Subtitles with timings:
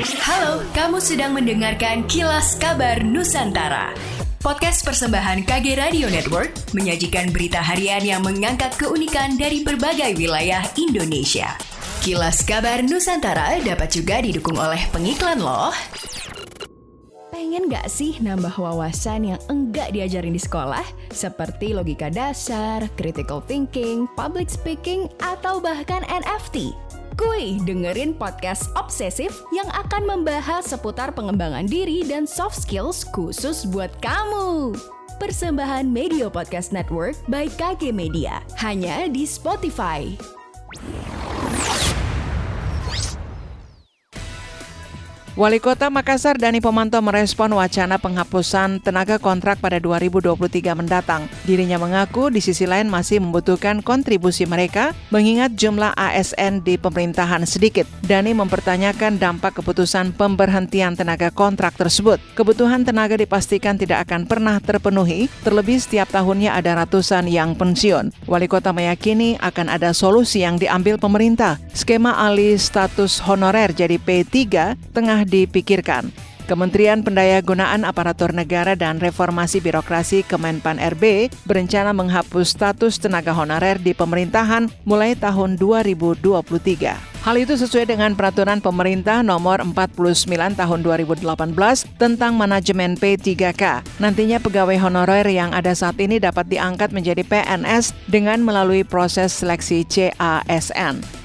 [0.00, 3.92] Halo, kamu sedang mendengarkan Kilas Kabar Nusantara.
[4.40, 11.52] Podcast persembahan KG Radio Network menyajikan berita harian yang mengangkat keunikan dari berbagai wilayah Indonesia.
[12.00, 15.76] Kilas Kabar Nusantara dapat juga didukung oleh pengiklan loh.
[17.28, 21.12] Pengen gak sih nambah wawasan yang enggak diajarin di sekolah?
[21.12, 26.72] Seperti logika dasar, critical thinking, public speaking, atau bahkan NFT?
[27.20, 33.92] Kuy, dengerin podcast Obsesif yang akan membahas seputar pengembangan diri dan soft skills khusus buat
[34.00, 34.72] kamu.
[35.20, 40.08] Persembahan Media Podcast Network by KG Media, hanya di Spotify.
[45.40, 50.36] Wali Kota Makassar Dani Pomanto merespon wacana penghapusan tenaga kontrak pada 2023
[50.76, 51.32] mendatang.
[51.48, 57.88] Dirinya mengaku di sisi lain masih membutuhkan kontribusi mereka mengingat jumlah ASN di pemerintahan sedikit.
[58.04, 62.20] Dani mempertanyakan dampak keputusan pemberhentian tenaga kontrak tersebut.
[62.36, 68.12] Kebutuhan tenaga dipastikan tidak akan pernah terpenuhi, terlebih setiap tahunnya ada ratusan yang pensiun.
[68.28, 71.56] Wali Kota meyakini akan ada solusi yang diambil pemerintah.
[71.72, 76.10] Skema alih status honorer jadi P3 tengah dipikirkan.
[76.50, 83.94] Kementerian Pendayagunaan Aparatur Negara dan Reformasi Birokrasi Kemenpan RB berencana menghapus status tenaga honorer di
[83.94, 86.26] pemerintahan mulai tahun 2023.
[87.22, 90.26] Hal itu sesuai dengan peraturan pemerintah nomor 49
[90.58, 91.22] tahun 2018
[92.00, 93.86] tentang manajemen P3K.
[94.02, 99.86] Nantinya pegawai honorer yang ada saat ini dapat diangkat menjadi PNS dengan melalui proses seleksi
[99.86, 101.19] CASN.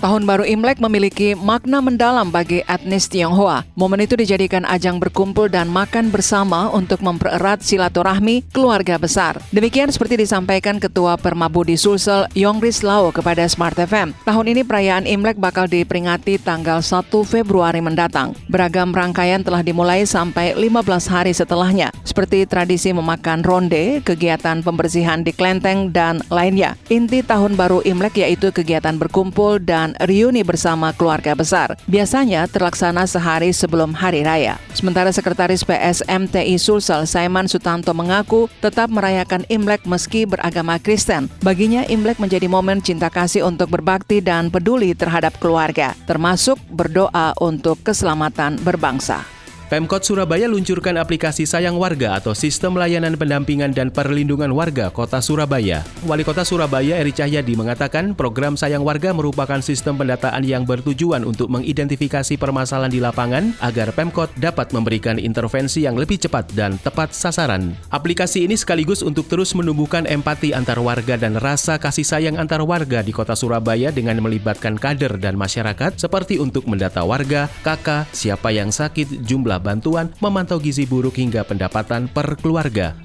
[0.00, 3.68] Tahun baru Imlek memiliki makna mendalam bagi etnis Tionghoa.
[3.76, 9.36] Momen itu dijadikan ajang berkumpul dan makan bersama untuk mempererat silaturahmi keluarga besar.
[9.52, 14.16] Demikian seperti disampaikan Ketua Permabudi Sulsel Yongris Lau kepada Smart FM.
[14.24, 18.32] Tahun ini perayaan Imlek bakal diperingati tanggal 1 Februari mendatang.
[18.48, 25.36] Beragam rangkaian telah dimulai sampai 15 hari setelahnya, seperti tradisi memakan ronde, kegiatan pembersihan di
[25.36, 26.80] klenteng, dan lainnya.
[26.88, 31.74] Inti tahun baru Imlek yaitu kegiatan berkumpul dan reuni bersama keluarga besar.
[31.90, 34.60] Biasanya terlaksana sehari sebelum Hari Raya.
[34.76, 41.26] Sementara Sekretaris PSMTI Sulsel Saiman Sutanto mengaku tetap merayakan Imlek meski beragama Kristen.
[41.40, 47.80] Baginya Imlek menjadi momen cinta kasih untuk berbakti dan peduli terhadap keluarga, termasuk berdoa untuk
[47.82, 49.39] keselamatan berbangsa.
[49.70, 55.86] Pemkot Surabaya luncurkan aplikasi Sayang Warga atau Sistem Layanan Pendampingan dan Perlindungan Warga Kota Surabaya.
[56.02, 61.54] Wali Kota Surabaya Eri Cahyadi mengatakan program Sayang Warga merupakan sistem pendataan yang bertujuan untuk
[61.54, 67.70] mengidentifikasi permasalahan di lapangan agar Pemkot dapat memberikan intervensi yang lebih cepat dan tepat sasaran.
[67.94, 73.06] Aplikasi ini sekaligus untuk terus menumbuhkan empati antar warga dan rasa kasih sayang antar warga
[73.06, 78.74] di Kota Surabaya dengan melibatkan kader dan masyarakat seperti untuk mendata warga, kakak, siapa yang
[78.74, 82.96] sakit, jumlah bantuan, memantau gizi buruk hingga pendapatan per keluarga.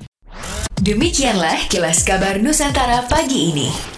[0.75, 3.94] Demikianlah kilas kabar Nusantara pagi ini.